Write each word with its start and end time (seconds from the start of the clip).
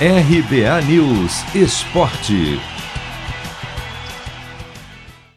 RBA 0.00 0.82
News 0.88 1.54
Esporte. 1.54 2.58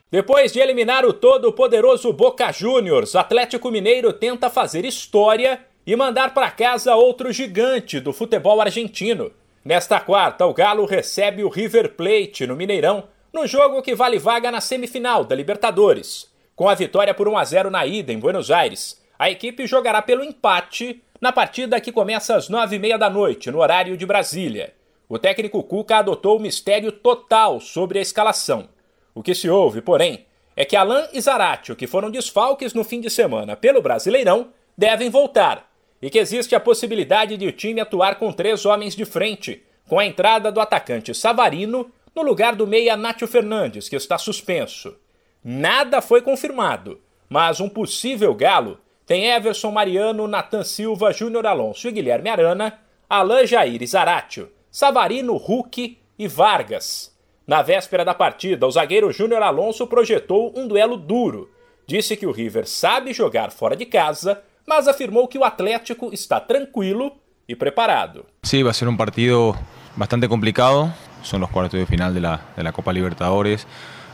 Depois 0.10 0.52
de 0.52 0.60
eliminar 0.60 1.06
o 1.06 1.14
todo-poderoso 1.14 2.12
Boca 2.12 2.52
Juniors, 2.52 3.16
Atlético 3.16 3.70
Mineiro 3.70 4.12
tenta 4.12 4.50
fazer 4.50 4.84
história 4.84 5.64
e 5.86 5.96
mandar 5.96 6.34
para 6.34 6.50
casa 6.50 6.96
outro 6.96 7.32
gigante 7.32 8.00
do 8.00 8.12
futebol 8.12 8.60
argentino. 8.60 9.32
Nesta 9.64 10.00
quarta, 10.00 10.44
o 10.48 10.56
Galo 10.56 10.88
recebe 10.88 11.44
o 11.44 11.50
River 11.50 11.94
Plate 11.94 12.48
no 12.48 12.56
Mineirão, 12.56 13.04
no 13.32 13.46
jogo 13.46 13.84
que 13.84 13.94
vale 13.94 14.18
vaga 14.18 14.50
na 14.50 14.60
semifinal 14.60 15.24
da 15.24 15.36
Libertadores. 15.36 16.32
Com 16.56 16.68
a 16.68 16.74
vitória 16.74 17.14
por 17.14 17.28
1 17.28 17.38
a 17.38 17.46
0 17.46 17.70
na 17.70 17.86
ida 17.86 18.12
em 18.12 18.18
Buenos 18.18 18.50
Aires, 18.50 19.00
a 19.20 19.30
equipe 19.30 19.68
jogará 19.68 20.02
pelo 20.02 20.24
empate 20.24 21.04
na 21.20 21.32
partida 21.32 21.82
que 21.82 21.92
começa 21.92 22.36
às 22.36 22.50
nove 22.50 22.76
e 22.76 22.80
meia 22.80 22.98
da 22.98 23.10
noite, 23.10 23.50
no 23.52 23.60
horário 23.60 23.98
de 23.98 24.06
Brasília. 24.06 24.74
O 25.10 25.18
técnico 25.18 25.64
Cuca 25.64 25.98
adotou 25.98 26.38
o 26.38 26.42
mistério 26.42 26.92
total 26.92 27.60
sobre 27.60 28.00
a 28.00 28.02
escalação. 28.02 28.70
O 29.16 29.24
que 29.24 29.34
se 29.34 29.50
ouve, 29.50 29.82
porém, 29.82 30.26
é 30.56 30.66
que 30.66 30.76
Alain 30.76 31.08
e 31.14 31.22
Zaratio, 31.22 31.76
que 31.76 31.88
foram 31.88 32.12
desfalques 32.12 32.74
no 32.74 32.84
fim 32.84 33.00
de 33.00 33.10
semana 33.10 33.56
pelo 33.56 33.82
Brasileirão, 33.82 34.50
devem 34.78 35.10
voltar 35.10 35.72
e 36.02 36.10
que 36.10 36.20
existe 36.20 36.56
a 36.56 36.60
possibilidade 36.60 37.38
de 37.38 37.48
o 37.48 37.52
time 37.52 37.82
atuar 37.82 38.16
com 38.16 38.32
três 38.32 38.66
homens 38.66 38.96
de 38.96 39.06
frente, 39.06 39.64
com 39.88 40.00
a 40.00 40.06
entrada 40.06 40.52
do 40.52 40.60
atacante 40.60 41.14
Savarino 41.14 41.92
no 42.16 42.22
lugar 42.22 42.56
do 42.56 42.68
meia 42.68 42.98
Nátio 42.98 43.28
Fernandes, 43.28 43.88
que 43.88 43.96
está 43.96 44.18
suspenso. 44.18 44.96
Nada 45.44 46.02
foi 46.02 46.22
confirmado, 46.22 47.00
mas 47.30 47.60
um 47.60 47.70
possível 47.70 48.34
galo 48.36 48.80
tem 49.08 49.26
Everson 49.30 49.72
Mariano, 49.72 50.28
Natan 50.28 50.66
Silva, 50.66 51.14
Júnior 51.14 51.48
Alonso 51.48 51.88
e 51.88 51.92
Guilherme 51.94 52.30
Arana, 52.30 52.78
Alain 53.10 53.48
Jair 53.48 53.88
Zaratio, 53.88 54.50
Savarino, 54.70 55.38
Hulk 55.38 55.98
e 56.20 56.28
Vargas. 56.28 57.16
Na 57.48 57.62
véspera 57.62 58.04
da 58.04 58.14
partida, 58.14 58.68
o 58.68 58.72
zagueiro 58.72 59.10
Júnior 59.14 59.42
Alonso 59.42 59.88
projetou 59.88 60.54
um 60.58 60.68
duelo 60.68 60.98
duro. 60.98 61.50
Disse 61.88 62.18
que 62.18 62.28
o 62.28 62.34
River 62.34 62.68
sabe 62.68 63.14
jogar 63.14 63.50
fora 63.50 63.78
de 63.78 63.86
casa, 63.86 64.44
mas 64.68 64.90
afirmou 64.90 65.26
que 65.30 65.38
o 65.38 65.46
Atlético 65.46 66.10
está 66.12 66.42
tranquilo 66.42 67.14
e 67.48 67.56
preparado. 67.56 68.26
Sí, 68.44 68.62
va 68.62 68.72
a 68.72 68.74
ser 68.74 68.90
un 68.90 68.98
partido 68.98 69.56
bastante 69.96 70.28
complicado. 70.28 70.94
Son 71.24 71.40
los 71.40 71.50
cuartos 71.50 71.80
de 71.80 71.86
final 71.86 72.14
de 72.14 72.20
de 72.20 72.72
Copa 72.74 72.92
Libertadores. 72.92 73.66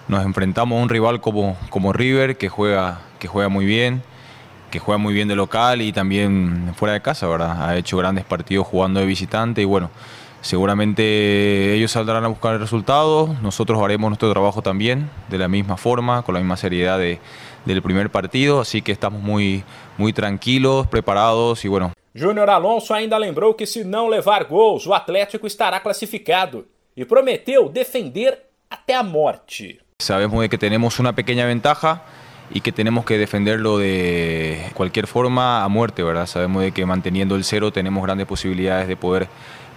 Nos 0.07 0.23
enfrentamos 0.23 0.83
a 0.83 0.87
rival 0.87 1.19
como, 1.19 1.57
como 1.71 1.91
River 1.93 2.37
que 2.37 2.47
juega, 2.47 3.01
que 3.17 3.27
juega 3.27 3.49
que 4.73 4.79
juega 4.79 4.97
muy 4.97 5.13
bien 5.13 5.27
de 5.27 5.35
local 5.35 5.83
y 5.83 5.93
también 5.93 6.73
fuera 6.75 6.95
de 6.95 7.01
casa, 7.03 7.27
¿verdad? 7.27 7.69
Ha 7.69 7.77
hecho 7.77 7.95
grandes 7.95 8.25
partidos 8.25 8.65
jugando 8.65 8.99
de 8.99 9.05
visitante 9.05 9.61
y 9.61 9.65
bueno, 9.65 9.91
seguramente 10.41 11.75
ellos 11.75 11.91
saldrán 11.91 12.25
a 12.25 12.27
buscar 12.27 12.55
el 12.55 12.59
resultado, 12.59 13.35
nosotros 13.43 13.79
haremos 13.83 14.09
nuestro 14.09 14.31
trabajo 14.31 14.63
también 14.63 15.11
de 15.29 15.37
la 15.37 15.47
misma 15.47 15.77
forma, 15.77 16.23
con 16.23 16.33
la 16.33 16.39
misma 16.39 16.57
seriedad 16.57 16.97
de, 16.97 17.19
del 17.65 17.83
primer 17.83 18.09
partido, 18.09 18.61
así 18.61 18.81
que 18.81 18.91
estamos 18.91 19.21
muy, 19.21 19.63
muy 19.99 20.11
tranquilos, 20.11 20.87
preparados 20.87 21.63
y 21.65 21.67
bueno. 21.67 21.93
Júnior 22.15 22.49
Alonso 22.49 22.95
ainda 22.95 23.19
lembrou 23.19 23.53
que 23.53 23.67
se 23.67 23.83
não 23.83 24.09
levar 24.09 24.45
gols, 24.45 24.87
o 24.87 24.93
Atlético 24.95 25.45
estará 25.45 25.79
classificado 25.81 26.65
e 26.97 27.05
prometeu 27.05 27.69
defender 27.69 28.39
até 28.71 28.95
a 28.95 29.03
morte. 29.03 29.79
Sabemos 30.01 30.41
de 30.41 30.49
que 30.49 30.57
tenemos 30.57 30.99
una 30.99 31.13
pequeña 31.13 31.45
ventaja, 31.45 32.01
y 32.51 32.61
que 32.61 32.71
tenemos 32.71 33.05
que 33.05 33.17
defenderlo 33.17 33.77
de 33.77 34.71
cualquier 34.73 35.07
forma 35.07 35.63
a 35.63 35.67
muerte, 35.67 36.03
¿verdad? 36.03 36.27
Sabemos 36.27 36.63
de 36.63 36.71
que 36.71 36.85
manteniendo 36.85 37.35
el 37.35 37.43
cero 37.43 37.71
tenemos 37.71 38.03
grandes 38.03 38.27
posibilidades 38.27 38.87
de 38.87 38.95
poder 38.95 39.27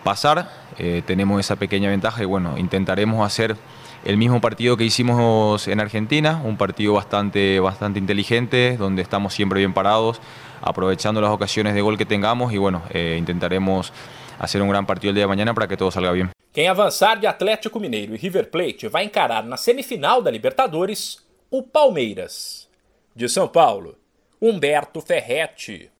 pasar, 0.04 0.50
eh, 0.78 1.02
tenemos 1.06 1.40
esa 1.40 1.56
pequeña 1.56 1.90
ventaja 1.90 2.22
y 2.22 2.26
bueno, 2.26 2.56
intentaremos 2.58 3.26
hacer 3.26 3.56
el 4.04 4.16
mismo 4.16 4.40
partido 4.40 4.76
que 4.76 4.84
hicimos 4.84 5.66
en 5.66 5.80
Argentina, 5.80 6.40
un 6.44 6.56
partido 6.56 6.92
bastante, 6.92 7.58
bastante 7.58 7.98
inteligente, 7.98 8.76
donde 8.76 9.02
estamos 9.02 9.34
siempre 9.34 9.58
bien 9.58 9.72
parados, 9.72 10.20
aprovechando 10.62 11.20
las 11.20 11.30
ocasiones 11.30 11.74
de 11.74 11.80
gol 11.80 11.98
que 11.98 12.06
tengamos 12.06 12.52
y 12.52 12.58
bueno, 12.58 12.82
eh, 12.90 13.16
intentaremos 13.18 13.92
hacer 14.38 14.62
un 14.62 14.68
gran 14.68 14.86
partido 14.86 15.10
el 15.10 15.16
día 15.16 15.24
de 15.24 15.28
mañana 15.28 15.54
para 15.54 15.66
que 15.66 15.76
todo 15.76 15.90
salga 15.90 16.12
bien. 16.12 16.30
Quem 16.52 16.68
avançar 16.68 17.20
de 17.20 17.26
Atlético 17.26 17.78
Mineiro 17.78 18.14
e 18.14 18.16
River 18.16 18.48
Plate 18.48 18.88
vai 18.88 19.04
encarar 19.04 19.44
na 19.44 19.58
semifinal 19.58 20.22
da 20.22 20.30
Libertadores 20.30 21.18
o 21.50 21.62
Palmeiras. 21.62 22.68
De 23.14 23.28
São 23.28 23.48
Paulo, 23.48 23.96
Humberto 24.40 25.00
Ferretti. 25.00 25.90